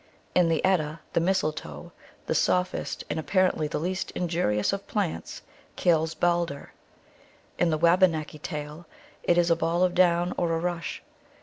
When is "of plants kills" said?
4.73-6.15